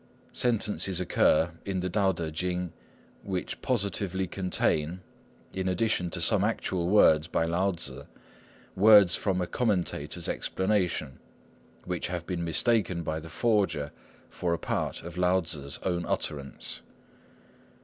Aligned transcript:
Sentences 0.33 0.99
occur 0.99 1.51
in 1.63 1.81
the 1.81 1.87
Tao 1.87 2.11
Tê 2.11 2.31
Ching 2.33 2.73
which 3.21 3.61
positively 3.61 4.25
contain, 4.25 5.01
in 5.53 5.67
addition 5.67 6.09
to 6.09 6.19
some 6.19 6.43
actual 6.43 6.89
words 6.89 7.27
by 7.27 7.45
Lao 7.45 7.71
Tzŭ, 7.73 8.07
words 8.75 9.15
from 9.15 9.41
a 9.41 9.45
commentator's 9.45 10.27
explanation, 10.27 11.19
which 11.85 12.07
have 12.07 12.25
been 12.25 12.43
mistaken 12.43 13.03
by 13.03 13.19
the 13.19 13.29
forger 13.29 13.91
for 14.27 14.55
a 14.55 14.57
part 14.57 15.03
of 15.03 15.19
Lao 15.19 15.39
Tzŭ's 15.41 15.77
own 15.83 16.03
utterance. 16.07 16.81